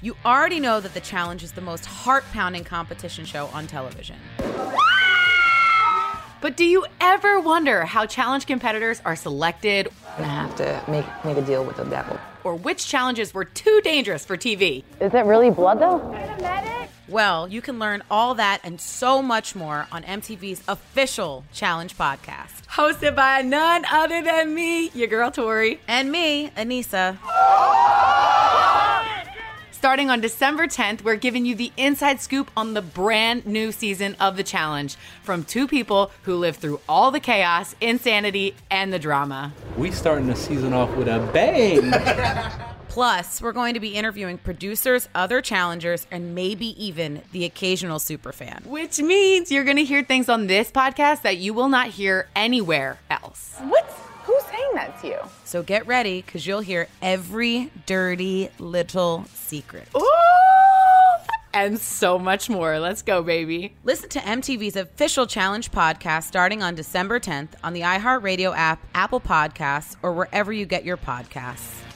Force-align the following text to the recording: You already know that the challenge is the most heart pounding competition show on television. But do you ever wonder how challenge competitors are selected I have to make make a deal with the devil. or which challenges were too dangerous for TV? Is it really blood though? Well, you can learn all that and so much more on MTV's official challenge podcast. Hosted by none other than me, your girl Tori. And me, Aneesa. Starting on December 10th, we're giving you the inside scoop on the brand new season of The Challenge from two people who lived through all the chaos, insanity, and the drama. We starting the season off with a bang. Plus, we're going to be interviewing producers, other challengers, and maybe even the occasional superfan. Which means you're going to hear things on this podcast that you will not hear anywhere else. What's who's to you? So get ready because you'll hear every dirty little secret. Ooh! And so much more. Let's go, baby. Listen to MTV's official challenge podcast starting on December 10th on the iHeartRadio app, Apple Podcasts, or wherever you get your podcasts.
You 0.00 0.16
already 0.24 0.60
know 0.60 0.80
that 0.80 0.94
the 0.94 1.00
challenge 1.00 1.42
is 1.42 1.52
the 1.52 1.60
most 1.60 1.84
heart 1.84 2.24
pounding 2.32 2.62
competition 2.64 3.24
show 3.24 3.46
on 3.46 3.66
television. 3.66 4.16
But 6.40 6.56
do 6.56 6.64
you 6.64 6.86
ever 7.00 7.40
wonder 7.40 7.84
how 7.84 8.06
challenge 8.06 8.46
competitors 8.46 9.02
are 9.04 9.16
selected 9.16 9.88
I 10.18 10.22
have 10.22 10.54
to 10.56 10.80
make 10.88 11.04
make 11.24 11.36
a 11.36 11.42
deal 11.42 11.64
with 11.64 11.76
the 11.78 11.84
devil. 11.84 12.18
or 12.44 12.54
which 12.54 12.86
challenges 12.86 13.34
were 13.34 13.44
too 13.44 13.80
dangerous 13.82 14.24
for 14.24 14.36
TV? 14.36 14.84
Is 15.00 15.12
it 15.14 15.24
really 15.26 15.50
blood 15.50 15.80
though? 15.80 15.98
Well, 17.08 17.48
you 17.48 17.60
can 17.60 17.78
learn 17.80 18.02
all 18.10 18.34
that 18.34 18.60
and 18.62 18.80
so 18.80 19.20
much 19.22 19.56
more 19.56 19.88
on 19.90 20.02
MTV's 20.04 20.62
official 20.68 21.44
challenge 21.52 21.96
podcast. 21.96 22.66
Hosted 22.68 23.16
by 23.16 23.42
none 23.42 23.84
other 23.90 24.22
than 24.22 24.54
me, 24.54 24.90
your 24.90 25.08
girl 25.08 25.30
Tori. 25.32 25.80
And 25.88 26.12
me, 26.12 26.50
Aneesa. 26.50 27.16
Starting 29.78 30.10
on 30.10 30.20
December 30.20 30.66
10th, 30.66 31.04
we're 31.04 31.14
giving 31.14 31.46
you 31.46 31.54
the 31.54 31.70
inside 31.76 32.20
scoop 32.20 32.50
on 32.56 32.74
the 32.74 32.82
brand 32.82 33.46
new 33.46 33.70
season 33.70 34.16
of 34.18 34.36
The 34.36 34.42
Challenge 34.42 34.96
from 35.22 35.44
two 35.44 35.68
people 35.68 36.10
who 36.22 36.34
lived 36.34 36.58
through 36.58 36.80
all 36.88 37.12
the 37.12 37.20
chaos, 37.20 37.76
insanity, 37.80 38.56
and 38.72 38.92
the 38.92 38.98
drama. 38.98 39.52
We 39.76 39.92
starting 39.92 40.26
the 40.26 40.34
season 40.34 40.72
off 40.72 40.92
with 40.96 41.06
a 41.06 41.20
bang. 41.32 41.92
Plus, 42.88 43.40
we're 43.40 43.52
going 43.52 43.74
to 43.74 43.80
be 43.80 43.94
interviewing 43.94 44.38
producers, 44.38 45.08
other 45.14 45.40
challengers, 45.40 46.08
and 46.10 46.34
maybe 46.34 46.74
even 46.84 47.22
the 47.30 47.44
occasional 47.44 48.00
superfan. 48.00 48.66
Which 48.66 48.98
means 48.98 49.52
you're 49.52 49.62
going 49.62 49.76
to 49.76 49.84
hear 49.84 50.02
things 50.02 50.28
on 50.28 50.48
this 50.48 50.72
podcast 50.72 51.22
that 51.22 51.36
you 51.36 51.54
will 51.54 51.68
not 51.68 51.86
hear 51.86 52.28
anywhere 52.34 52.98
else. 53.10 53.54
What's 53.60 53.87
who's 53.87 53.87
to 55.00 55.06
you? 55.08 55.18
So 55.44 55.62
get 55.62 55.86
ready 55.86 56.22
because 56.22 56.46
you'll 56.46 56.60
hear 56.60 56.88
every 57.02 57.70
dirty 57.86 58.50
little 58.58 59.24
secret. 59.32 59.88
Ooh! 59.96 60.04
And 61.54 61.78
so 61.78 62.18
much 62.18 62.48
more. 62.50 62.78
Let's 62.78 63.02
go, 63.02 63.22
baby. 63.22 63.74
Listen 63.82 64.08
to 64.10 64.20
MTV's 64.20 64.76
official 64.76 65.26
challenge 65.26 65.72
podcast 65.72 66.24
starting 66.24 66.62
on 66.62 66.74
December 66.74 67.18
10th 67.18 67.48
on 67.64 67.72
the 67.72 67.80
iHeartRadio 67.80 68.54
app, 68.56 68.80
Apple 68.94 69.20
Podcasts, 69.20 69.96
or 70.02 70.12
wherever 70.12 70.52
you 70.52 70.66
get 70.66 70.84
your 70.84 70.96
podcasts. 70.98 71.87